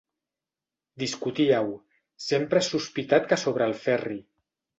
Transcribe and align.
Discutíeu, 1.03 1.69
sempre 2.29 2.63
he 2.63 2.67
sospitat 2.69 3.29
que 3.29 3.39
sobre 3.45 3.69
el 3.71 3.79
Ferri. 3.87 4.21